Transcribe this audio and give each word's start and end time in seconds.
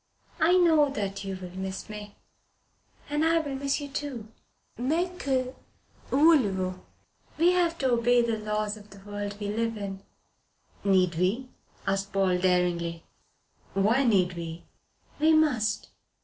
I 0.39 0.57
know 0.57 0.89
that 0.89 1.23
you 1.23 1.35
will 1.37 1.55
miss 1.55 1.87
me. 1.87 2.15
And 3.07 3.23
I 3.23 3.37
will 3.37 3.53
miss 3.53 3.79
you 3.79 3.87
too. 3.87 4.29
Mais 4.79 5.11
que 5.21 5.53
voulez 6.09 6.51
vous? 6.55 6.73
We 7.37 7.51
have 7.51 7.77
to 7.77 7.91
obey 7.91 8.23
the 8.23 8.39
laws 8.39 8.77
of 8.77 8.89
the 8.89 8.99
world 9.05 9.39
we 9.39 9.49
live 9.49 9.77
in." 9.77 10.01
"Need 10.83 11.13
we?" 11.17 11.49
asked 11.85 12.13
Paul 12.13 12.39
daringly. 12.39 13.03
"Why 13.75 14.03
need 14.03 14.33
we?" 14.33 14.63
"We 15.19 15.33
must. 15.33 15.89